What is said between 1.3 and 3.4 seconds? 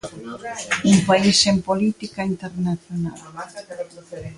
sen política internacional'.